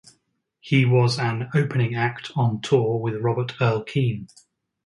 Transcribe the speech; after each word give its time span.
He 0.61 0.83
was 0.83 1.19
as 1.19 1.29
an 1.31 1.49
opening 1.53 1.93
act 1.93 2.31
on 2.35 2.61
tour 2.61 2.97
with 2.99 3.21
Robert 3.21 3.53
Earl 3.61 3.83
Keen. 3.83 4.29